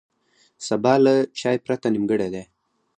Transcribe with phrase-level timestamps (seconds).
[0.67, 2.43] سبا له چای پرته نیمګړی دی.